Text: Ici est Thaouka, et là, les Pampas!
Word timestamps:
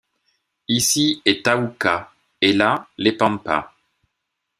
Ici 0.67 1.21
est 1.25 1.45
Thaouka, 1.45 2.11
et 2.41 2.53
là, 2.53 2.87
les 2.97 3.11
Pampas! 3.11 3.71